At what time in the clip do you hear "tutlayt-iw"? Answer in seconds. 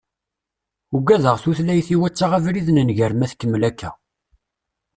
1.43-2.01